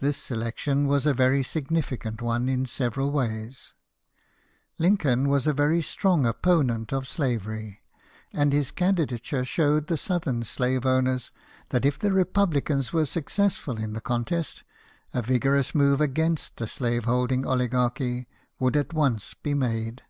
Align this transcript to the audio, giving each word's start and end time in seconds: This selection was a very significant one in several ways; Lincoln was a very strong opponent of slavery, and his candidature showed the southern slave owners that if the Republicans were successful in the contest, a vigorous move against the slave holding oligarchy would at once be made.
This 0.00 0.16
selection 0.16 0.88
was 0.88 1.06
a 1.06 1.14
very 1.14 1.44
significant 1.44 2.20
one 2.20 2.48
in 2.48 2.66
several 2.66 3.12
ways; 3.12 3.72
Lincoln 4.80 5.28
was 5.28 5.46
a 5.46 5.52
very 5.52 5.80
strong 5.80 6.26
opponent 6.26 6.92
of 6.92 7.06
slavery, 7.06 7.78
and 8.32 8.52
his 8.52 8.72
candidature 8.72 9.44
showed 9.44 9.86
the 9.86 9.96
southern 9.96 10.42
slave 10.42 10.84
owners 10.84 11.30
that 11.68 11.86
if 11.86 12.00
the 12.00 12.10
Republicans 12.10 12.92
were 12.92 13.06
successful 13.06 13.76
in 13.76 13.92
the 13.92 14.00
contest, 14.00 14.64
a 15.12 15.22
vigorous 15.22 15.72
move 15.72 16.00
against 16.00 16.56
the 16.56 16.66
slave 16.66 17.04
holding 17.04 17.46
oligarchy 17.46 18.26
would 18.58 18.76
at 18.76 18.92
once 18.92 19.34
be 19.34 19.54
made. 19.54 20.02